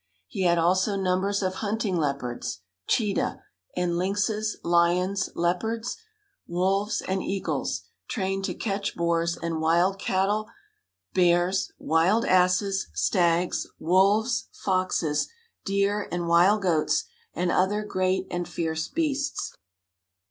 He 0.27 0.45
had 0.45 0.57
also 0.57 0.95
numbers 0.95 1.43
of 1.43 1.53
hunting 1.61 1.95
leopards 1.95 2.61
(cheetah) 2.87 3.43
and 3.75 3.99
lynxes, 3.99 4.57
lions, 4.63 5.29
leopards, 5.35 5.95
wolves 6.47 7.01
and 7.07 7.21
eagles, 7.21 7.83
trained 8.07 8.43
to 8.45 8.55
catch 8.55 8.95
boars 8.95 9.37
and 9.37 9.61
wild 9.61 9.99
cattle, 9.99 10.49
bears, 11.13 11.71
wild 11.77 12.25
asses, 12.25 12.87
stags, 12.95 13.67
wolves, 13.77 14.47
foxes, 14.51 15.29
deer 15.65 16.07
and 16.11 16.27
wild 16.27 16.63
goats, 16.63 17.03
and 17.35 17.51
other 17.51 17.83
great 17.85 18.25
and 18.31 18.47
fierce 18.49 18.87
beasts. 18.87 19.55